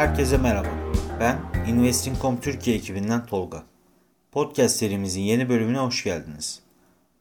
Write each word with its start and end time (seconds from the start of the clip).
Herkese 0.00 0.36
merhaba. 0.36 0.68
Ben 1.20 1.38
Investing.com 1.66 2.40
Türkiye 2.40 2.76
ekibinden 2.76 3.26
Tolga. 3.26 3.62
Podcast 4.32 4.76
serimizin 4.76 5.20
yeni 5.20 5.48
bölümüne 5.48 5.78
hoş 5.78 6.04
geldiniz. 6.04 6.60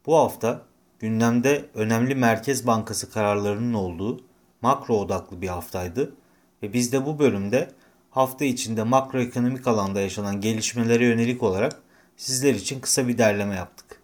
Bu 0.05 0.15
hafta 0.15 0.61
gündemde 0.99 1.65
önemli 1.73 2.15
Merkez 2.15 2.67
Bankası 2.67 3.11
kararlarının 3.11 3.73
olduğu 3.73 4.21
makro 4.61 4.99
odaklı 4.99 5.41
bir 5.41 5.47
haftaydı 5.47 6.13
ve 6.63 6.73
biz 6.73 6.91
de 6.93 7.05
bu 7.05 7.19
bölümde 7.19 7.71
hafta 8.09 8.45
içinde 8.45 8.83
makroekonomik 8.83 9.67
alanda 9.67 10.01
yaşanan 10.01 10.41
gelişmelere 10.41 11.05
yönelik 11.05 11.43
olarak 11.43 11.81
sizler 12.17 12.55
için 12.55 12.79
kısa 12.79 13.07
bir 13.07 13.17
derleme 13.17 13.55
yaptık. 13.55 14.01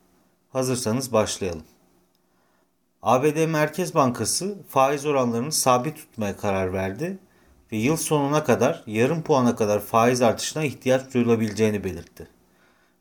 Hazırsanız 0.54 1.14
başlayalım. 1.14 1.64
ABD 3.02 3.46
Merkez 3.46 3.96
Bankası 3.96 4.58
faiz 4.70 5.06
oranlarını 5.06 5.52
sabit 5.52 5.98
tutmaya 5.98 6.38
karar 6.38 6.74
verdi 6.74 7.18
ve 7.76 7.80
yıl 7.80 7.98
sonuna 7.98 8.44
kadar 8.44 8.84
yarım 8.88 9.22
puana 9.22 9.56
kadar 9.56 9.80
faiz 9.80 10.22
artışına 10.22 10.64
ihtiyaç 10.64 11.14
duyulabileceğini 11.14 11.84
belirtti. 11.84 12.28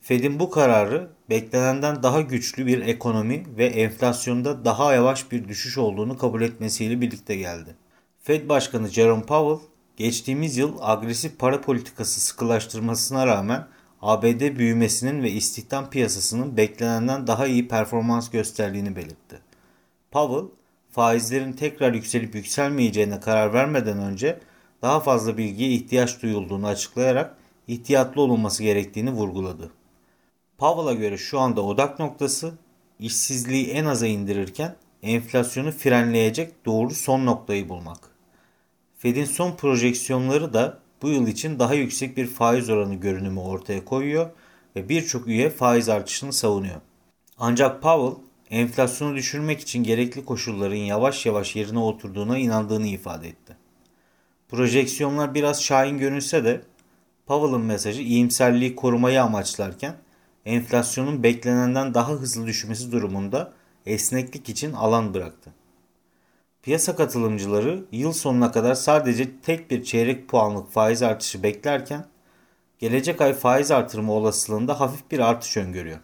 Fed'in 0.00 0.40
bu 0.40 0.50
kararı 0.50 1.10
beklenenden 1.30 2.02
daha 2.02 2.20
güçlü 2.20 2.66
bir 2.66 2.86
ekonomi 2.86 3.44
ve 3.56 3.66
enflasyonda 3.66 4.64
daha 4.64 4.94
yavaş 4.94 5.32
bir 5.32 5.48
düşüş 5.48 5.78
olduğunu 5.78 6.18
kabul 6.18 6.42
etmesiyle 6.42 7.00
birlikte 7.00 7.36
geldi. 7.36 7.76
Fed 8.22 8.48
Başkanı 8.48 8.88
Jerome 8.88 9.22
Powell, 9.22 9.68
geçtiğimiz 9.96 10.56
yıl 10.56 10.76
agresif 10.80 11.38
para 11.38 11.60
politikası 11.60 12.20
sıkılaştırmasına 12.20 13.26
rağmen 13.26 13.66
ABD 14.02 14.58
büyümesinin 14.58 15.22
ve 15.22 15.30
istihdam 15.30 15.90
piyasasının 15.90 16.56
beklenenden 16.56 17.26
daha 17.26 17.46
iyi 17.46 17.68
performans 17.68 18.30
gösterdiğini 18.30 18.96
belirtti. 18.96 19.40
Powell, 20.10 20.48
faizlerin 20.90 21.52
tekrar 21.52 21.94
yükselip 21.94 22.34
yükselmeyeceğine 22.34 23.20
karar 23.20 23.52
vermeden 23.52 23.98
önce 23.98 24.40
daha 24.84 25.00
fazla 25.00 25.38
bilgiye 25.38 25.70
ihtiyaç 25.70 26.22
duyulduğunu 26.22 26.66
açıklayarak 26.66 27.36
ihtiyatlı 27.68 28.22
olunması 28.22 28.62
gerektiğini 28.62 29.10
vurguladı. 29.10 29.70
Powell'a 30.58 30.92
göre 30.92 31.16
şu 31.16 31.40
anda 31.40 31.60
odak 31.60 31.98
noktası 31.98 32.54
işsizliği 32.98 33.66
en 33.66 33.84
aza 33.84 34.06
indirirken 34.06 34.76
enflasyonu 35.02 35.72
frenleyecek 35.72 36.66
doğru 36.66 36.90
son 36.90 37.26
noktayı 37.26 37.68
bulmak. 37.68 37.98
Fed'in 38.98 39.24
son 39.24 39.56
projeksiyonları 39.56 40.52
da 40.52 40.78
bu 41.02 41.08
yıl 41.08 41.26
için 41.26 41.58
daha 41.58 41.74
yüksek 41.74 42.16
bir 42.16 42.26
faiz 42.26 42.70
oranı 42.70 42.94
görünümü 42.94 43.40
ortaya 43.40 43.84
koyuyor 43.84 44.30
ve 44.76 44.88
birçok 44.88 45.26
üye 45.26 45.50
faiz 45.50 45.88
artışını 45.88 46.32
savunuyor. 46.32 46.80
Ancak 47.38 47.82
Powell 47.82 48.22
enflasyonu 48.50 49.16
düşürmek 49.16 49.60
için 49.60 49.82
gerekli 49.84 50.24
koşulların 50.24 50.76
yavaş 50.76 51.26
yavaş 51.26 51.56
yerine 51.56 51.78
oturduğuna 51.78 52.38
inandığını 52.38 52.86
ifade 52.86 53.28
etti. 53.28 53.63
Projeksiyonlar 54.54 55.34
biraz 55.34 55.62
şahin 55.62 55.98
görünse 55.98 56.44
de 56.44 56.60
Powell'ın 57.26 57.60
mesajı 57.60 58.02
iyimserliği 58.02 58.76
korumayı 58.76 59.22
amaçlarken 59.22 59.94
enflasyonun 60.44 61.22
beklenenden 61.22 61.94
daha 61.94 62.12
hızlı 62.12 62.46
düşmesi 62.46 62.92
durumunda 62.92 63.52
esneklik 63.86 64.48
için 64.48 64.72
alan 64.72 65.14
bıraktı. 65.14 65.50
Piyasa 66.62 66.96
katılımcıları 66.96 67.84
yıl 67.92 68.12
sonuna 68.12 68.52
kadar 68.52 68.74
sadece 68.74 69.40
tek 69.40 69.70
bir 69.70 69.84
çeyrek 69.84 70.28
puanlık 70.28 70.70
faiz 70.70 71.02
artışı 71.02 71.42
beklerken 71.42 72.06
gelecek 72.78 73.20
ay 73.20 73.34
faiz 73.34 73.70
artırımı 73.70 74.12
olasılığında 74.12 74.80
hafif 74.80 75.10
bir 75.10 75.18
artış 75.18 75.56
öngörüyor. 75.56 75.98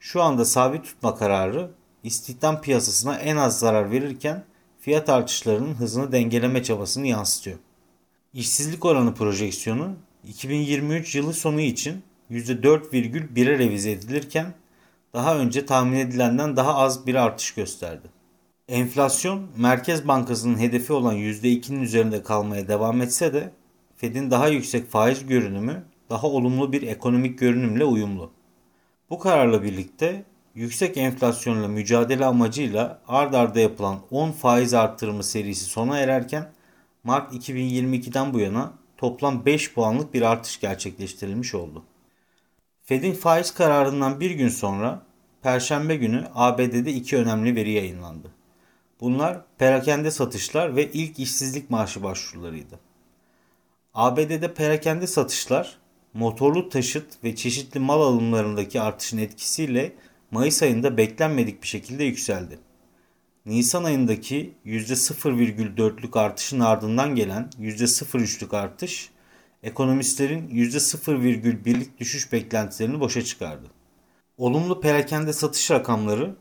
Şu 0.00 0.22
anda 0.22 0.44
sabit 0.44 0.84
tutma 0.84 1.16
kararı 1.16 1.70
istihdam 2.02 2.60
piyasasına 2.60 3.18
en 3.18 3.36
az 3.36 3.58
zarar 3.58 3.90
verirken 3.90 4.44
fiyat 4.82 5.08
artışlarının 5.08 5.74
hızını 5.74 6.12
dengeleme 6.12 6.62
çabasını 6.62 7.06
yansıtıyor. 7.06 7.58
İşsizlik 8.34 8.84
oranı 8.84 9.14
projeksiyonu 9.14 9.92
2023 10.28 11.14
yılı 11.14 11.32
sonu 11.34 11.60
için 11.60 12.02
%4,1'e 12.30 13.58
revize 13.58 13.90
edilirken 13.90 14.54
daha 15.12 15.38
önce 15.38 15.66
tahmin 15.66 15.98
edilenden 15.98 16.56
daha 16.56 16.74
az 16.74 17.06
bir 17.06 17.14
artış 17.14 17.54
gösterdi. 17.54 18.08
Enflasyon 18.68 19.46
Merkez 19.56 20.08
Bankası'nın 20.08 20.58
hedefi 20.58 20.92
olan 20.92 21.16
%2'nin 21.16 21.82
üzerinde 21.82 22.22
kalmaya 22.22 22.68
devam 22.68 23.02
etse 23.02 23.34
de 23.34 23.52
Fed'in 23.96 24.30
daha 24.30 24.48
yüksek 24.48 24.90
faiz 24.90 25.26
görünümü 25.26 25.84
daha 26.10 26.26
olumlu 26.26 26.72
bir 26.72 26.82
ekonomik 26.82 27.38
görünümle 27.38 27.84
uyumlu. 27.84 28.30
Bu 29.10 29.18
kararla 29.18 29.62
birlikte 29.62 30.24
yüksek 30.54 30.96
enflasyonla 30.96 31.68
mücadele 31.68 32.24
amacıyla 32.24 33.00
ard 33.08 33.34
arda 33.34 33.60
yapılan 33.60 34.00
10 34.10 34.30
faiz 34.30 34.74
arttırımı 34.74 35.24
serisi 35.24 35.64
sona 35.64 35.98
ererken 35.98 36.52
Mart 37.04 37.32
2022'den 37.34 38.34
bu 38.34 38.40
yana 38.40 38.72
toplam 38.96 39.46
5 39.46 39.74
puanlık 39.74 40.14
bir 40.14 40.22
artış 40.22 40.60
gerçekleştirilmiş 40.60 41.54
oldu. 41.54 41.82
Fed'in 42.84 43.12
faiz 43.12 43.54
kararından 43.54 44.20
bir 44.20 44.30
gün 44.30 44.48
sonra 44.48 45.02
Perşembe 45.42 45.96
günü 45.96 46.24
ABD'de 46.34 46.92
iki 46.92 47.16
önemli 47.16 47.56
veri 47.56 47.70
yayınlandı. 47.70 48.30
Bunlar 49.00 49.40
perakende 49.58 50.10
satışlar 50.10 50.76
ve 50.76 50.92
ilk 50.92 51.18
işsizlik 51.18 51.70
maaşı 51.70 52.02
başvurularıydı. 52.02 52.78
ABD'de 53.94 54.54
perakende 54.54 55.06
satışlar 55.06 55.78
motorlu 56.14 56.68
taşıt 56.68 57.24
ve 57.24 57.36
çeşitli 57.36 57.80
mal 57.80 58.00
alımlarındaki 58.00 58.80
artışın 58.80 59.18
etkisiyle 59.18 59.92
Mayıs 60.32 60.62
ayında 60.62 60.96
beklenmedik 60.96 61.62
bir 61.62 61.68
şekilde 61.68 62.04
yükseldi. 62.04 62.58
Nisan 63.46 63.84
ayındaki 63.84 64.54
%0,4'lük 64.66 66.18
artışın 66.18 66.60
ardından 66.60 67.14
gelen 67.14 67.50
%0,3'lük 67.60 68.56
artış 68.56 69.10
ekonomistlerin 69.62 70.48
%0,1'lik 70.48 72.00
düşüş 72.00 72.32
beklentilerini 72.32 73.00
boşa 73.00 73.24
çıkardı. 73.24 73.66
Olumlu 74.36 74.80
perakende 74.80 75.32
satış 75.32 75.70
rakamları 75.70 76.34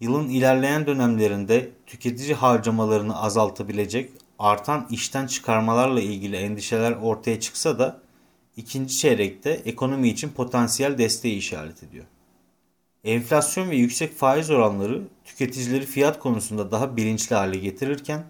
yılın 0.00 0.28
ilerleyen 0.28 0.86
dönemlerinde 0.86 1.70
tüketici 1.86 2.34
harcamalarını 2.34 3.22
azaltabilecek 3.22 4.10
artan 4.38 4.86
işten 4.90 5.26
çıkarmalarla 5.26 6.00
ilgili 6.00 6.36
endişeler 6.36 6.92
ortaya 6.92 7.40
çıksa 7.40 7.78
da 7.78 8.00
ikinci 8.56 8.96
çeyrekte 8.96 9.50
ekonomi 9.50 10.08
için 10.08 10.28
potansiyel 10.28 10.98
desteği 10.98 11.36
işaret 11.36 11.82
ediyor. 11.82 12.04
Enflasyon 13.04 13.70
ve 13.70 13.76
yüksek 13.76 14.16
faiz 14.16 14.50
oranları 14.50 15.02
tüketicileri 15.24 15.86
fiyat 15.86 16.18
konusunda 16.18 16.70
daha 16.70 16.96
bilinçli 16.96 17.36
hale 17.36 17.58
getirirken 17.58 18.24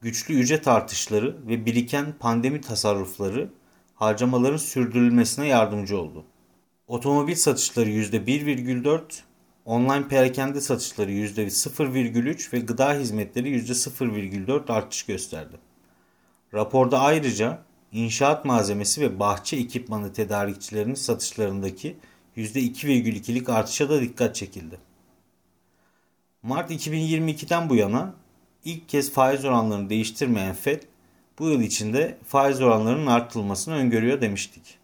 güçlü 0.00 0.34
ücret 0.34 0.68
artışları 0.68 1.36
ve 1.46 1.66
biriken 1.66 2.14
pandemi 2.20 2.60
tasarrufları 2.60 3.50
harcamaların 3.94 4.56
sürdürülmesine 4.56 5.46
yardımcı 5.46 6.00
oldu. 6.00 6.24
Otomobil 6.86 7.34
satışları 7.34 7.90
%1,4, 7.90 9.00
online 9.64 10.08
perakende 10.08 10.60
satışları 10.60 11.10
%0,3 11.10 12.52
ve 12.52 12.58
gıda 12.58 12.94
hizmetleri 12.94 13.56
%0,4 13.58 14.72
artış 14.72 15.02
gösterdi. 15.02 15.56
Raporda 16.54 17.00
ayrıca 17.00 17.62
inşaat 17.92 18.44
malzemesi 18.44 19.00
ve 19.00 19.18
bahçe 19.18 19.56
ekipmanı 19.56 20.12
tedarikçilerinin 20.12 20.94
satışlarındaki 20.94 21.96
%2,2'lik 22.36 23.48
artışa 23.48 23.90
da 23.90 24.00
dikkat 24.00 24.36
çekildi. 24.36 24.78
Mart 26.42 26.70
2022'den 26.70 27.70
bu 27.70 27.76
yana 27.76 28.14
ilk 28.64 28.88
kez 28.88 29.12
faiz 29.12 29.44
oranlarını 29.44 29.90
değiştirmeyen 29.90 30.54
Fed 30.54 30.82
bu 31.38 31.48
yıl 31.48 31.60
içinde 31.60 32.18
faiz 32.26 32.60
oranlarının 32.60 33.06
arttırılmasını 33.06 33.74
öngörüyor 33.74 34.20
demiştik. 34.20 34.78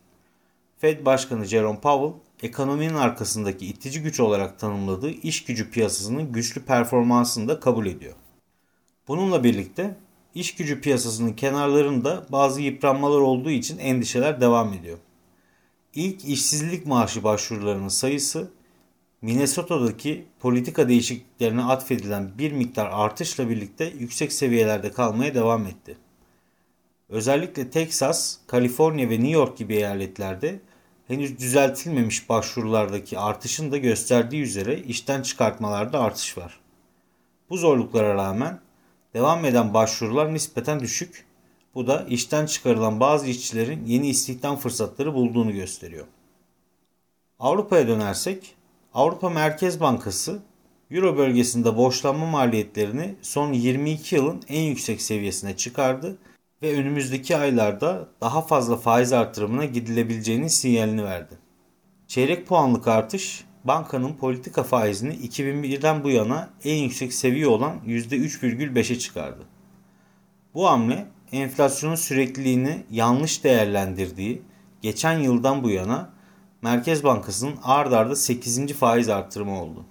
Fed 0.78 1.04
Başkanı 1.04 1.44
Jerome 1.44 1.80
Powell 1.80 2.20
ekonominin 2.42 2.94
arkasındaki 2.94 3.66
itici 3.66 4.02
güç 4.02 4.20
olarak 4.20 4.58
tanımladığı 4.58 5.10
iş 5.10 5.44
gücü 5.44 5.70
piyasasının 5.70 6.32
güçlü 6.32 6.64
performansını 6.64 7.48
da 7.48 7.60
kabul 7.60 7.86
ediyor. 7.86 8.14
Bununla 9.08 9.44
birlikte 9.44 9.96
iş 10.34 10.54
gücü 10.54 10.80
piyasasının 10.80 11.32
kenarlarında 11.32 12.26
bazı 12.28 12.62
yıpranmalar 12.62 13.20
olduğu 13.20 13.50
için 13.50 13.78
endişeler 13.78 14.40
devam 14.40 14.72
ediyor. 14.72 14.98
İlk 15.96 16.24
işsizlik 16.24 16.86
maaşı 16.86 17.24
başvurularının 17.24 17.88
sayısı 17.88 18.50
Minnesota'daki 19.22 20.24
politika 20.40 20.88
değişikliklerine 20.88 21.64
atfedilen 21.64 22.30
bir 22.38 22.52
miktar 22.52 22.86
artışla 22.92 23.48
birlikte 23.48 23.92
yüksek 23.98 24.32
seviyelerde 24.32 24.92
kalmaya 24.92 25.34
devam 25.34 25.66
etti. 25.66 25.96
Özellikle 27.08 27.70
Texas, 27.70 28.36
Kaliforniya 28.46 29.10
ve 29.10 29.14
New 29.14 29.30
York 29.30 29.58
gibi 29.58 29.74
eyaletlerde 29.74 30.60
henüz 31.08 31.38
düzeltilmemiş 31.38 32.28
başvurulardaki 32.28 33.18
artışın 33.18 33.72
da 33.72 33.76
gösterdiği 33.76 34.42
üzere 34.42 34.78
işten 34.78 35.22
çıkartmalarda 35.22 36.00
artış 36.00 36.38
var. 36.38 36.60
Bu 37.50 37.56
zorluklara 37.56 38.14
rağmen 38.14 38.60
devam 39.14 39.44
eden 39.44 39.74
başvurular 39.74 40.34
nispeten 40.34 40.80
düşük 40.80 41.24
bu 41.76 41.86
da 41.86 42.06
işten 42.08 42.46
çıkarılan 42.46 43.00
bazı 43.00 43.26
işçilerin 43.26 43.86
yeni 43.86 44.08
istihdam 44.08 44.56
fırsatları 44.56 45.14
bulduğunu 45.14 45.52
gösteriyor. 45.52 46.06
Avrupa'ya 47.38 47.88
dönersek, 47.88 48.54
Avrupa 48.94 49.30
Merkez 49.30 49.80
Bankası 49.80 50.42
Euro 50.90 51.16
bölgesinde 51.16 51.76
borçlanma 51.76 52.26
maliyetlerini 52.26 53.14
son 53.22 53.52
22 53.52 54.14
yılın 54.14 54.42
en 54.48 54.62
yüksek 54.62 55.02
seviyesine 55.02 55.56
çıkardı 55.56 56.18
ve 56.62 56.74
önümüzdeki 56.74 57.36
aylarda 57.36 58.08
daha 58.20 58.42
fazla 58.42 58.76
faiz 58.76 59.12
artırımına 59.12 59.64
gidilebileceğinin 59.64 60.48
sinyalini 60.48 61.04
verdi. 61.04 61.34
Çeyrek 62.06 62.46
puanlık 62.46 62.88
artış 62.88 63.44
bankanın 63.64 64.14
politika 64.14 64.62
faizini 64.62 65.14
2001'den 65.14 66.04
bu 66.04 66.10
yana 66.10 66.50
en 66.64 66.76
yüksek 66.76 67.12
seviye 67.12 67.46
olan 67.46 67.76
%3,5'e 67.86 68.98
çıkardı. 68.98 69.42
Bu 70.54 70.66
hamle 70.66 71.15
enflasyonun 71.32 71.94
sürekliliğini 71.94 72.82
yanlış 72.90 73.44
değerlendirdiği 73.44 74.42
geçen 74.82 75.18
yıldan 75.18 75.64
bu 75.64 75.70
yana 75.70 76.10
Merkez 76.62 77.04
Bankası'nın 77.04 77.58
ard 77.62 77.92
arda 77.92 78.16
8. 78.16 78.72
faiz 78.72 79.08
artırımı 79.08 79.62
oldu. 79.62 79.84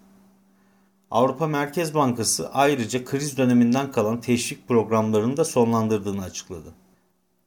Avrupa 1.12 1.48
Merkez 1.48 1.94
Bankası 1.94 2.50
ayrıca 2.54 3.06
kriz 3.06 3.38
döneminden 3.38 3.92
kalan 3.92 4.22
teşvik 4.22 4.68
programlarını 4.68 5.38
da 5.38 5.46
sonlandırdığını 5.46 6.24
açıkladı. 6.24 6.74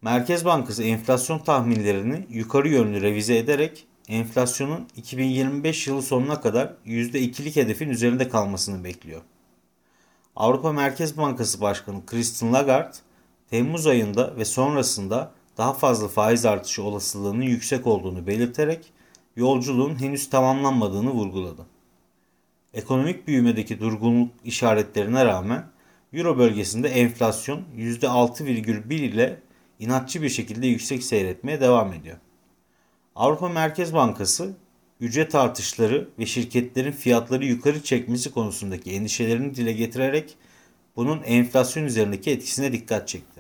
Merkez 0.02 0.44
Bankası 0.44 0.82
enflasyon 0.82 1.38
tahminlerini 1.38 2.26
yukarı 2.31 2.69
yönlü 2.69 3.02
revize 3.02 3.37
ederek 3.37 3.87
enflasyonun 4.08 4.88
2025 4.96 5.87
yılı 5.87 6.02
sonuna 6.02 6.41
kadar 6.41 6.75
%2'lik 6.87 7.56
hedefin 7.56 7.88
üzerinde 7.88 8.29
kalmasını 8.29 8.84
bekliyor. 8.84 9.20
Avrupa 10.37 10.73
Merkez 10.73 11.17
Bankası 11.17 11.61
Başkanı 11.61 12.06
Christine 12.06 12.52
Lagarde, 12.52 12.96
Temmuz 13.50 13.86
ayında 13.86 14.36
ve 14.36 14.44
sonrasında 14.44 15.32
daha 15.56 15.72
fazla 15.72 16.08
faiz 16.08 16.46
artışı 16.46 16.82
olasılığının 16.82 17.42
yüksek 17.42 17.86
olduğunu 17.86 18.26
belirterek 18.26 18.92
yolculuğun 19.36 20.00
henüz 20.00 20.30
tamamlanmadığını 20.30 21.10
vurguladı. 21.10 21.66
Ekonomik 22.74 23.26
büyümedeki 23.26 23.80
durgunluk 23.80 24.30
işaretlerine 24.44 25.24
rağmen 25.24 25.66
Euro 26.12 26.38
bölgesinde 26.38 26.88
enflasyon 26.88 27.62
%6,1 27.76 28.94
ile 28.94 29.40
inatçı 29.78 30.22
bir 30.22 30.28
şekilde 30.28 30.66
yüksek 30.66 31.04
seyretmeye 31.04 31.60
devam 31.60 31.92
ediyor. 31.92 32.16
Avrupa 33.14 33.48
Merkez 33.48 33.94
Bankası 33.94 34.56
ücret 35.00 35.34
artışları 35.34 36.08
ve 36.18 36.26
şirketlerin 36.26 36.92
fiyatları 36.92 37.44
yukarı 37.44 37.82
çekmesi 37.82 38.30
konusundaki 38.32 38.92
endişelerini 38.92 39.54
dile 39.54 39.72
getirerek 39.72 40.36
bunun 40.96 41.22
enflasyon 41.22 41.84
üzerindeki 41.84 42.30
etkisine 42.30 42.72
dikkat 42.72 43.08
çekti. 43.08 43.38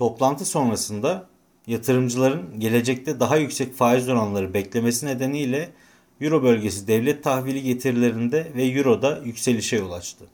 Toplantı 0.00 0.44
sonrasında 0.44 1.28
yatırımcıların 1.66 2.60
gelecekte 2.60 3.20
daha 3.20 3.36
yüksek 3.36 3.74
faiz 3.74 4.08
oranları 4.08 4.54
beklemesi 4.54 5.06
nedeniyle 5.06 5.72
Euro 6.20 6.42
bölgesi 6.42 6.86
devlet 6.88 7.24
tahvili 7.24 7.62
getirilerinde 7.62 8.52
ve 8.56 8.64
Euro'da 8.64 9.20
yükselişe 9.24 9.76
yol 9.76 9.92
açtı. 9.92 10.24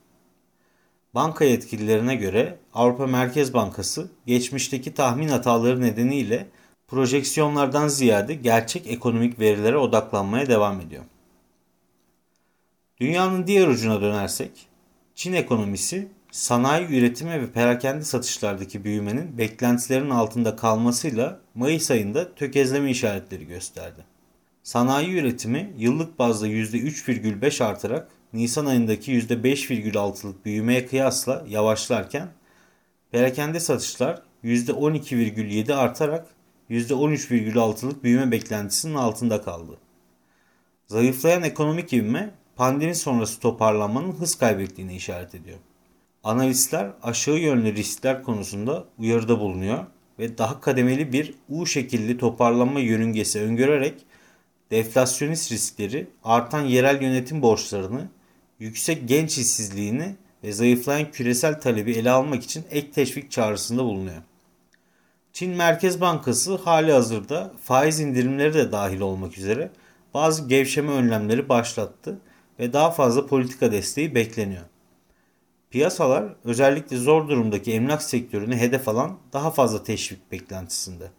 Banka 1.14 1.44
yetkililerine 1.44 2.14
göre 2.14 2.58
Avrupa 2.74 3.06
Merkez 3.06 3.54
Bankası 3.54 4.10
geçmişteki 4.26 4.94
tahmin 4.94 5.28
hataları 5.28 5.80
nedeniyle 5.80 6.46
projeksiyonlardan 6.88 7.88
ziyade 7.88 8.34
gerçek 8.34 8.86
ekonomik 8.86 9.40
verilere 9.40 9.76
odaklanmaya 9.76 10.48
devam 10.48 10.80
ediyor. 10.80 11.04
Dünyanın 13.00 13.46
diğer 13.46 13.68
ucuna 13.68 14.00
dönersek, 14.00 14.66
Çin 15.14 15.32
ekonomisi 15.32 16.08
sanayi 16.36 16.86
üretimi 16.86 17.40
ve 17.40 17.50
perakende 17.50 18.04
satışlardaki 18.04 18.84
büyümenin 18.84 19.38
beklentilerin 19.38 20.10
altında 20.10 20.56
kalmasıyla 20.56 21.40
Mayıs 21.54 21.90
ayında 21.90 22.34
tökezleme 22.34 22.90
işaretleri 22.90 23.46
gösterdi. 23.46 24.04
Sanayi 24.62 25.18
üretimi 25.18 25.74
yıllık 25.78 26.18
bazda 26.18 26.48
%3,5 26.48 27.64
artarak 27.64 28.08
Nisan 28.32 28.66
ayındaki 28.66 29.12
%5,6'lık 29.12 30.44
büyümeye 30.44 30.86
kıyasla 30.86 31.44
yavaşlarken 31.48 32.28
perakende 33.10 33.60
satışlar 33.60 34.22
%12,7 34.44 35.74
artarak 35.74 36.26
%13,6'lık 36.70 38.04
büyüme 38.04 38.30
beklentisinin 38.30 38.94
altında 38.94 39.42
kaldı. 39.42 39.78
Zayıflayan 40.86 41.42
ekonomik 41.42 41.92
ivme 41.92 42.34
pandemi 42.56 42.94
sonrası 42.94 43.40
toparlanmanın 43.40 44.12
hız 44.12 44.34
kaybettiğini 44.34 44.96
işaret 44.96 45.34
ediyor. 45.34 45.58
Analistler 46.26 46.90
aşağı 47.02 47.38
yönlü 47.38 47.76
riskler 47.76 48.22
konusunda 48.22 48.84
uyarıda 48.98 49.40
bulunuyor 49.40 49.86
ve 50.18 50.38
daha 50.38 50.60
kademeli 50.60 51.12
bir 51.12 51.34
U 51.48 51.66
şekilli 51.66 52.18
toparlanma 52.18 52.80
yörüngesi 52.80 53.40
öngörerek 53.40 53.94
deflasyonist 54.70 55.52
riskleri, 55.52 56.06
artan 56.24 56.62
yerel 56.62 57.02
yönetim 57.02 57.42
borçlarını, 57.42 58.08
yüksek 58.58 59.08
genç 59.08 59.38
işsizliğini 59.38 60.16
ve 60.44 60.52
zayıflayan 60.52 61.10
küresel 61.10 61.60
talebi 61.60 61.92
ele 61.92 62.10
almak 62.10 62.42
için 62.42 62.64
ek 62.70 62.90
teşvik 62.90 63.30
çağrısında 63.30 63.84
bulunuyor. 63.84 64.22
Çin 65.32 65.50
Merkez 65.50 66.00
Bankası 66.00 66.56
hali 66.56 66.92
hazırda 66.92 67.52
faiz 67.62 68.00
indirimleri 68.00 68.54
de 68.54 68.72
dahil 68.72 69.00
olmak 69.00 69.38
üzere 69.38 69.70
bazı 70.14 70.48
gevşeme 70.48 70.92
önlemleri 70.92 71.48
başlattı 71.48 72.18
ve 72.58 72.72
daha 72.72 72.90
fazla 72.90 73.26
politika 73.26 73.72
desteği 73.72 74.14
bekleniyor. 74.14 74.64
Piyasalar 75.76 76.24
özellikle 76.44 76.96
zor 76.96 77.28
durumdaki 77.28 77.72
emlak 77.72 78.02
sektörünü 78.02 78.56
hedef 78.56 78.88
alan 78.88 79.18
daha 79.32 79.50
fazla 79.50 79.82
teşvik 79.82 80.32
beklentisinde. 80.32 81.10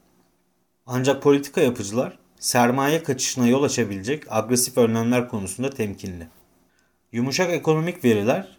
Ancak 0.86 1.24
politika 1.24 1.62
yapıcılar 1.62 2.18
sermaye 2.40 3.04
kaçışına 3.04 3.48
yol 3.48 3.64
açabilecek 3.64 4.24
agresif 4.30 4.78
önlemler 4.78 5.30
konusunda 5.30 5.70
temkinli. 5.70 6.28
Yumuşak 7.12 7.52
ekonomik 7.52 8.06
veriler 8.06 8.58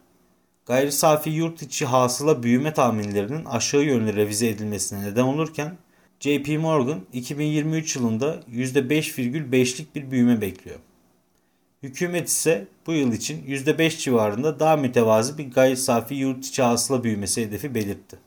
gayri 0.67 0.93
safi 0.93 1.31
yurt 1.31 1.63
içi 1.63 1.87
hasıla 1.87 2.43
büyüme 2.43 2.73
tahminlerinin 2.73 3.45
aşağı 3.45 3.83
yönlü 3.83 4.17
revize 4.17 4.49
edilmesine 4.49 5.03
neden 5.03 5.25
olurken 5.25 5.79
JP 6.21 6.49
Morgan 6.61 7.01
2023 7.13 7.97
yılında 7.97 8.41
%5,5'lik 8.53 9.95
bir 9.95 10.11
büyüme 10.11 10.41
bekliyor. 10.41 10.79
Hükümet 11.83 12.29
ise 12.29 12.67
bu 12.87 12.93
yıl 12.93 13.13
için 13.13 13.47
%5 13.47 13.99
civarında 13.99 14.61
daha 14.61 14.77
mütevazi 14.77 15.39
bir 15.39 15.51
gayri 15.51 15.77
safi 15.77 16.15
yurt 16.15 16.47
içi 16.47 16.63
hasıla 16.63 17.05
büyümesi 17.05 17.43
hedefi 17.43 17.75
belirtti. 17.75 18.19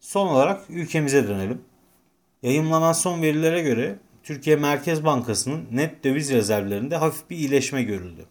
Son 0.00 0.26
olarak 0.26 0.70
ülkemize 0.70 1.28
dönelim. 1.28 1.62
Yayınlanan 2.42 2.92
son 2.92 3.22
verilere 3.22 3.62
göre 3.62 3.98
Türkiye 4.22 4.56
Merkez 4.56 5.04
Bankası'nın 5.04 5.66
net 5.72 6.04
döviz 6.04 6.30
rezervlerinde 6.32 6.96
hafif 6.96 7.30
bir 7.30 7.36
iyileşme 7.36 7.82
görüldü. 7.82 8.26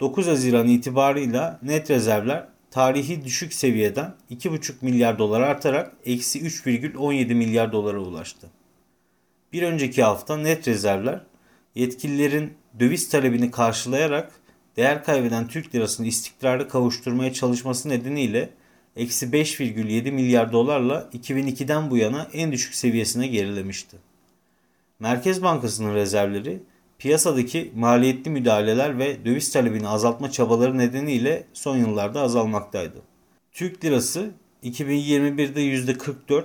9 0.00 0.26
Haziran 0.26 0.68
itibarıyla 0.68 1.60
net 1.62 1.90
rezervler 1.90 2.48
tarihi 2.70 3.24
düşük 3.24 3.52
seviyeden 3.52 4.14
2,5 4.30 4.72
milyar 4.80 5.18
dolar 5.18 5.40
artarak 5.40 5.92
eksi 6.04 6.40
3,17 6.40 7.34
milyar 7.34 7.72
dolara 7.72 7.98
ulaştı. 7.98 8.50
Bir 9.52 9.62
önceki 9.62 10.02
hafta 10.02 10.36
net 10.36 10.68
rezervler 10.68 11.20
yetkililerin 11.74 12.52
döviz 12.80 13.08
talebini 13.08 13.50
karşılayarak 13.50 14.32
değer 14.76 15.04
kaybeden 15.04 15.48
Türk 15.48 15.74
lirasını 15.74 16.06
istikrarı 16.06 16.68
kavuşturmaya 16.68 17.32
çalışması 17.32 17.88
nedeniyle 17.88 18.50
eksi 18.96 19.26
5,7 19.26 20.10
milyar 20.10 20.52
dolarla 20.52 21.10
2002'den 21.14 21.90
bu 21.90 21.96
yana 21.96 22.28
en 22.32 22.52
düşük 22.52 22.74
seviyesine 22.74 23.26
gerilemişti. 23.26 23.96
Merkez 24.98 25.42
Bankası'nın 25.42 25.94
rezervleri 25.94 26.62
piyasadaki 26.98 27.72
maliyetli 27.76 28.30
müdahaleler 28.30 28.98
ve 28.98 29.24
döviz 29.24 29.52
talebini 29.52 29.88
azaltma 29.88 30.30
çabaları 30.30 30.78
nedeniyle 30.78 31.44
son 31.52 31.76
yıllarda 31.76 32.20
azalmaktaydı. 32.20 33.02
Türk 33.52 33.84
lirası 33.84 34.30
2021'de 34.64 35.60
%44 35.60 36.44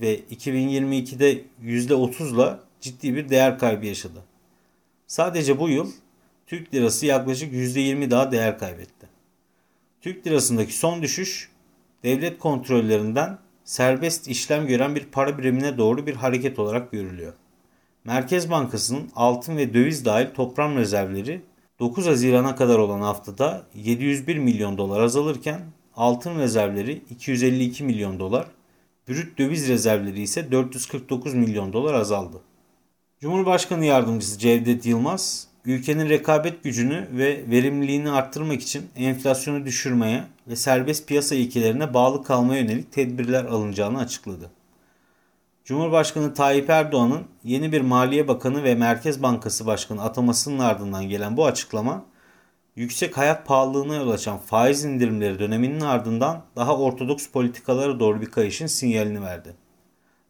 ve 0.00 0.20
2022'de 0.20 1.42
%30'la 1.64 2.60
ciddi 2.80 3.16
bir 3.16 3.28
değer 3.28 3.58
kaybı 3.58 3.86
yaşadı. 3.86 4.29
Sadece 5.10 5.58
bu 5.58 5.68
yıl 5.68 5.90
Türk 6.46 6.74
lirası 6.74 7.06
yaklaşık 7.06 7.52
%20 7.52 8.10
daha 8.10 8.32
değer 8.32 8.58
kaybetti. 8.58 9.08
Türk 10.00 10.26
lirasındaki 10.26 10.78
son 10.78 11.02
düşüş 11.02 11.50
devlet 12.02 12.38
kontrollerinden 12.38 13.38
serbest 13.64 14.28
işlem 14.28 14.66
gören 14.66 14.94
bir 14.94 15.04
para 15.04 15.38
birimine 15.38 15.78
doğru 15.78 16.06
bir 16.06 16.14
hareket 16.14 16.58
olarak 16.58 16.92
görülüyor. 16.92 17.32
Merkez 18.04 18.50
Bankası'nın 18.50 19.10
altın 19.16 19.56
ve 19.56 19.74
döviz 19.74 20.04
dahil 20.04 20.26
toplam 20.34 20.76
rezervleri 20.76 21.42
9 21.80 22.06
Haziran'a 22.06 22.56
kadar 22.56 22.78
olan 22.78 23.00
haftada 23.00 23.66
701 23.74 24.36
milyon 24.36 24.78
dolar 24.78 25.00
azalırken 25.00 25.60
altın 25.96 26.38
rezervleri 26.38 27.02
252 27.10 27.84
milyon 27.84 28.18
dolar, 28.20 28.46
brüt 29.08 29.38
döviz 29.38 29.68
rezervleri 29.68 30.20
ise 30.22 30.52
449 30.52 31.34
milyon 31.34 31.72
dolar 31.72 31.94
azaldı. 31.94 32.40
Cumhurbaşkanı 33.20 33.84
Yardımcısı 33.84 34.38
Cevdet 34.38 34.86
Yılmaz, 34.86 35.46
ülkenin 35.64 36.08
rekabet 36.08 36.64
gücünü 36.64 37.08
ve 37.12 37.44
verimliliğini 37.50 38.10
arttırmak 38.10 38.62
için 38.62 38.90
enflasyonu 38.96 39.64
düşürmeye 39.66 40.24
ve 40.48 40.56
serbest 40.56 41.08
piyasa 41.08 41.34
ilkelerine 41.34 41.94
bağlı 41.94 42.22
kalmaya 42.24 42.60
yönelik 42.60 42.92
tedbirler 42.92 43.44
alınacağını 43.44 43.98
açıkladı. 43.98 44.50
Cumhurbaşkanı 45.64 46.34
Tayyip 46.34 46.70
Erdoğan'ın 46.70 47.22
yeni 47.44 47.72
bir 47.72 47.80
Maliye 47.80 48.28
Bakanı 48.28 48.64
ve 48.64 48.74
Merkez 48.74 49.22
Bankası 49.22 49.66
Başkanı 49.66 50.02
atamasının 50.02 50.58
ardından 50.58 51.08
gelen 51.08 51.36
bu 51.36 51.46
açıklama 51.46 52.04
yüksek 52.76 53.18
hayat 53.18 53.46
pahalılığına 53.46 53.96
yol 53.96 54.10
açan 54.10 54.38
faiz 54.38 54.84
indirimleri 54.84 55.38
döneminin 55.38 55.80
ardından 55.80 56.42
daha 56.56 56.76
ortodoks 56.78 57.26
politikalara 57.28 58.00
doğru 58.00 58.20
bir 58.20 58.30
kayışın 58.30 58.66
sinyalini 58.66 59.22
verdi. 59.22 59.54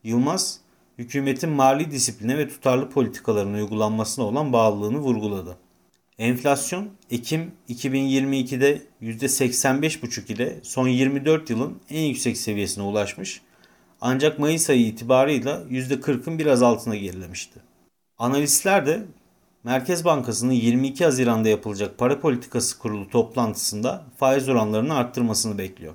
Yılmaz, 0.04 0.60
hükümetin 1.00 1.50
mali 1.50 1.90
disipline 1.90 2.38
ve 2.38 2.48
tutarlı 2.48 2.90
politikaların 2.90 3.52
uygulanmasına 3.54 4.24
olan 4.24 4.52
bağlılığını 4.52 4.98
vurguladı. 4.98 5.56
Enflasyon 6.18 6.88
Ekim 7.10 7.52
2022'de 7.68 8.82
%85,5 9.02 10.32
ile 10.32 10.60
son 10.62 10.88
24 10.88 11.50
yılın 11.50 11.78
en 11.90 12.02
yüksek 12.02 12.36
seviyesine 12.36 12.84
ulaşmış 12.84 13.40
ancak 14.00 14.38
Mayıs 14.38 14.70
ayı 14.70 14.86
itibarıyla 14.86 15.62
%40'ın 15.70 16.38
biraz 16.38 16.62
altına 16.62 16.96
gerilemişti. 16.96 17.60
Analistler 18.18 18.86
de 18.86 19.02
Merkez 19.64 20.04
Bankası'nın 20.04 20.52
22 20.52 21.04
Haziran'da 21.04 21.48
yapılacak 21.48 21.98
para 21.98 22.20
politikası 22.20 22.78
kurulu 22.78 23.08
toplantısında 23.08 24.04
faiz 24.16 24.48
oranlarını 24.48 24.94
arttırmasını 24.94 25.58
bekliyor. 25.58 25.94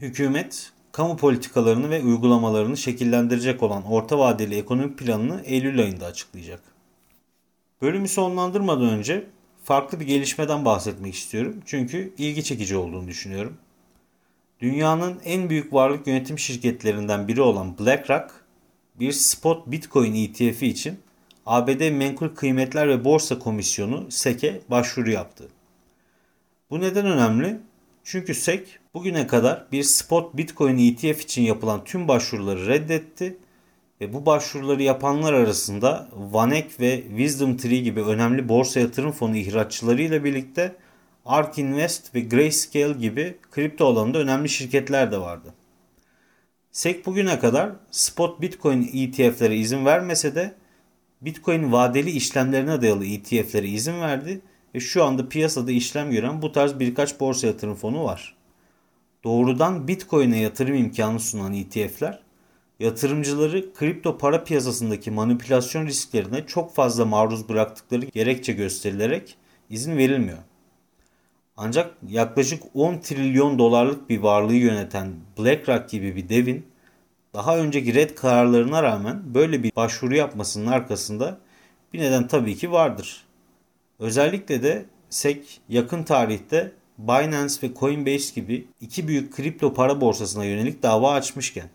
Hükümet, 0.00 0.72
kamu 0.94 1.16
politikalarını 1.16 1.90
ve 1.90 2.02
uygulamalarını 2.02 2.76
şekillendirecek 2.76 3.62
olan 3.62 3.84
orta 3.84 4.18
vadeli 4.18 4.56
ekonomik 4.56 4.98
planını 4.98 5.42
Eylül 5.44 5.80
ayında 5.80 6.06
açıklayacak. 6.06 6.60
Bölümü 7.82 8.08
sonlandırmadan 8.08 8.88
önce 8.88 9.26
farklı 9.64 10.00
bir 10.00 10.06
gelişmeden 10.06 10.64
bahsetmek 10.64 11.14
istiyorum. 11.14 11.62
Çünkü 11.66 12.14
ilgi 12.18 12.44
çekici 12.44 12.76
olduğunu 12.76 13.08
düşünüyorum. 13.08 13.56
Dünyanın 14.60 15.20
en 15.24 15.50
büyük 15.50 15.72
varlık 15.72 16.06
yönetim 16.06 16.38
şirketlerinden 16.38 17.28
biri 17.28 17.40
olan 17.40 17.78
BlackRock 17.78 18.30
bir 18.94 19.12
spot 19.12 19.66
Bitcoin 19.66 20.14
ETF'i 20.14 20.66
için 20.66 20.98
ABD 21.46 21.90
Menkul 21.90 22.28
Kıymetler 22.28 22.88
ve 22.88 23.04
Borsa 23.04 23.38
Komisyonu 23.38 24.06
SEC'e 24.10 24.60
başvuru 24.70 25.10
yaptı. 25.10 25.48
Bu 26.70 26.80
neden 26.80 27.06
önemli? 27.06 27.60
Çünkü 28.04 28.34
SEC 28.34 28.83
bugüne 28.94 29.26
kadar 29.26 29.66
bir 29.72 29.82
spot 29.82 30.36
Bitcoin 30.36 30.78
ETF 30.78 31.20
için 31.20 31.42
yapılan 31.42 31.84
tüm 31.84 32.08
başvuruları 32.08 32.66
reddetti 32.66 33.36
ve 34.00 34.12
bu 34.12 34.26
başvuruları 34.26 34.82
yapanlar 34.82 35.32
arasında 35.32 36.08
Vanek 36.12 36.80
ve 36.80 37.02
Wisdom 37.08 37.56
Tree 37.56 37.78
gibi 37.78 38.02
önemli 38.02 38.48
borsa 38.48 38.80
yatırım 38.80 39.12
fonu 39.12 39.36
ihraççılarıyla 39.36 40.24
birlikte 40.24 40.76
ARK 41.26 41.58
Invest 41.58 42.14
ve 42.14 42.20
Grayscale 42.20 42.92
gibi 42.92 43.36
kripto 43.50 43.86
alanında 43.86 44.18
önemli 44.18 44.48
şirketler 44.48 45.12
de 45.12 45.18
vardı. 45.18 45.54
SEC 46.72 47.06
bugüne 47.06 47.38
kadar 47.38 47.72
spot 47.90 48.40
Bitcoin 48.40 48.90
ETF'lere 48.94 49.56
izin 49.56 49.84
vermese 49.84 50.34
de 50.34 50.54
Bitcoin 51.20 51.72
vadeli 51.72 52.10
işlemlerine 52.10 52.82
dayalı 52.82 53.06
ETF'lere 53.06 53.68
izin 53.68 54.00
verdi 54.00 54.40
ve 54.74 54.80
şu 54.80 55.04
anda 55.04 55.28
piyasada 55.28 55.70
işlem 55.70 56.10
gören 56.10 56.42
bu 56.42 56.52
tarz 56.52 56.78
birkaç 56.80 57.20
borsa 57.20 57.46
yatırım 57.46 57.74
fonu 57.74 58.04
var. 58.04 58.34
Doğrudan 59.24 59.88
Bitcoin'e 59.88 60.38
yatırım 60.38 60.74
imkanı 60.74 61.20
sunan 61.20 61.54
ETF'ler 61.54 62.22
yatırımcıları 62.80 63.74
kripto 63.74 64.18
para 64.18 64.44
piyasasındaki 64.44 65.10
manipülasyon 65.10 65.86
risklerine 65.86 66.46
çok 66.46 66.74
fazla 66.74 67.04
maruz 67.04 67.48
bıraktıkları 67.48 68.04
gerekçe 68.06 68.52
gösterilerek 68.52 69.36
izin 69.70 69.96
verilmiyor. 69.96 70.38
Ancak 71.56 71.94
yaklaşık 72.08 72.62
10 72.74 72.98
trilyon 72.98 73.58
dolarlık 73.58 74.10
bir 74.10 74.20
varlığı 74.20 74.54
yöneten 74.54 75.12
BlackRock 75.38 75.90
gibi 75.90 76.16
bir 76.16 76.28
devin 76.28 76.66
daha 77.34 77.58
önceki 77.58 77.94
red 77.94 78.14
kararlarına 78.14 78.82
rağmen 78.82 79.34
böyle 79.34 79.62
bir 79.62 79.76
başvuru 79.76 80.16
yapmasının 80.16 80.66
arkasında 80.66 81.38
bir 81.92 81.98
neden 81.98 82.28
tabii 82.28 82.56
ki 82.56 82.72
vardır. 82.72 83.24
Özellikle 83.98 84.62
de 84.62 84.84
SEC 85.10 85.42
yakın 85.68 86.02
tarihte 86.02 86.72
Binance 86.98 87.54
ve 87.62 87.74
Coinbase 87.74 88.40
gibi 88.40 88.68
iki 88.80 89.08
büyük 89.08 89.32
kripto 89.32 89.74
para 89.74 90.00
borsasına 90.00 90.44
yönelik 90.44 90.82
dava 90.82 91.12
açmışken. 91.12 91.68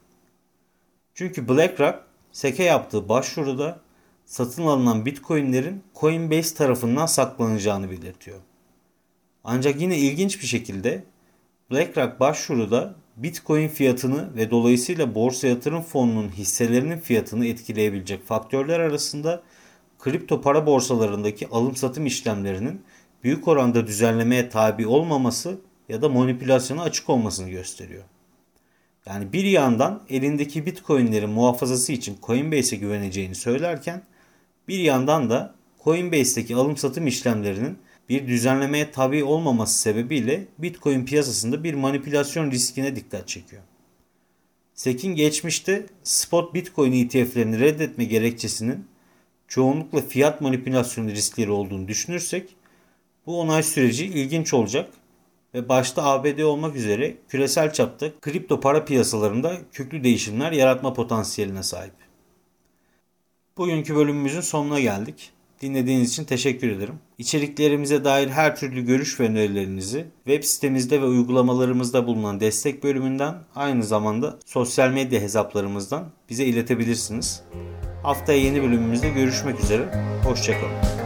Çünkü 1.13 1.49
BlackRock 1.49 1.99
SEC'e 2.31 2.63
yaptığı 2.63 3.09
başvuruda 3.09 3.79
satın 4.25 4.65
alınan 4.65 5.05
Bitcoin'lerin 5.05 5.83
Coinbase 5.95 6.55
tarafından 6.55 7.05
saklanacağını 7.05 7.91
belirtiyor. 7.91 8.37
Ancak 9.43 9.81
yine 9.81 9.97
ilginç 9.97 10.41
bir 10.41 10.47
şekilde 10.47 11.03
BlackRock 11.71 12.19
başvuruda 12.19 12.95
Bitcoin 13.17 13.67
fiyatını 13.67 14.35
ve 14.35 14.51
dolayısıyla 14.51 15.15
borsa 15.15 15.47
yatırım 15.47 15.81
fonunun 15.81 16.29
hisselerinin 16.29 16.99
fiyatını 16.99 17.45
etkileyebilecek 17.45 18.25
faktörler 18.25 18.79
arasında 18.79 19.43
kripto 19.99 20.41
para 20.41 20.65
borsalarındaki 20.65 21.47
alım 21.47 21.75
satım 21.75 22.05
işlemlerinin 22.05 22.81
büyük 23.23 23.47
oranda 23.47 23.87
düzenlemeye 23.87 24.49
tabi 24.49 24.87
olmaması 24.87 25.57
ya 25.89 26.01
da 26.01 26.09
manipülasyona 26.09 26.81
açık 26.81 27.09
olmasını 27.09 27.49
gösteriyor. 27.49 28.03
Yani 29.05 29.33
bir 29.33 29.43
yandan 29.43 30.03
elindeki 30.09 30.65
Bitcoin'lerin 30.65 31.29
muhafazası 31.29 31.93
için 31.93 32.17
Coinbase'e 32.23 32.79
güveneceğini 32.79 33.35
söylerken 33.35 34.03
bir 34.67 34.79
yandan 34.79 35.29
da 35.29 35.55
Coinbase'deki 35.83 36.55
alım 36.55 36.77
satım 36.77 37.07
işlemlerinin 37.07 37.77
bir 38.09 38.27
düzenlemeye 38.27 38.91
tabi 38.91 39.23
olmaması 39.23 39.79
sebebiyle 39.79 40.47
Bitcoin 40.57 41.05
piyasasında 41.05 41.63
bir 41.63 41.73
manipülasyon 41.73 42.51
riskine 42.51 42.95
dikkat 42.95 43.27
çekiyor. 43.27 43.61
SEC'in 44.73 45.15
geçmişte 45.15 45.85
spot 46.03 46.53
Bitcoin 46.53 46.93
ETF'lerini 46.93 47.59
reddetme 47.59 48.03
gerekçesinin 48.03 48.87
çoğunlukla 49.47 50.01
fiyat 50.01 50.41
manipülasyonu 50.41 51.09
riskleri 51.09 51.51
olduğunu 51.51 51.87
düşünürsek 51.87 52.55
bu 53.29 53.41
onay 53.41 53.63
süreci 53.63 54.05
ilginç 54.05 54.53
olacak 54.53 54.89
ve 55.53 55.69
başta 55.69 56.03
ABD 56.03 56.39
olmak 56.39 56.75
üzere 56.75 57.17
küresel 57.27 57.73
çapta 57.73 58.07
kripto 58.21 58.59
para 58.59 58.85
piyasalarında 58.85 59.57
köklü 59.71 60.03
değişimler 60.03 60.51
yaratma 60.51 60.93
potansiyeline 60.93 61.63
sahip. 61.63 61.93
Bugünkü 63.57 63.95
bölümümüzün 63.95 64.41
sonuna 64.41 64.79
geldik. 64.79 65.31
Dinlediğiniz 65.61 66.09
için 66.09 66.23
teşekkür 66.23 66.71
ederim. 66.71 66.95
İçeriklerimize 67.17 68.03
dair 68.03 68.27
her 68.27 68.55
türlü 68.55 68.85
görüş 68.85 69.19
ve 69.19 69.23
önerilerinizi 69.23 70.05
web 70.25 70.43
sitemizde 70.43 71.01
ve 71.01 71.05
uygulamalarımızda 71.05 72.07
bulunan 72.07 72.39
destek 72.39 72.83
bölümünden 72.83 73.35
aynı 73.55 73.83
zamanda 73.83 74.39
sosyal 74.45 74.89
medya 74.89 75.21
hesaplarımızdan 75.21 76.11
bize 76.29 76.45
iletebilirsiniz. 76.45 77.43
Haftaya 78.03 78.39
yeni 78.39 78.63
bölümümüzde 78.63 79.09
görüşmek 79.09 79.59
üzere. 79.59 79.91
Hoşçakalın. 80.23 80.98